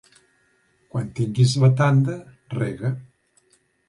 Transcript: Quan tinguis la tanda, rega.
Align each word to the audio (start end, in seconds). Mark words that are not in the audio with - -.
Quan 0.93 1.11
tinguis 1.19 1.53
la 1.63 1.69
tanda, 1.81 2.15
rega. 2.55 2.91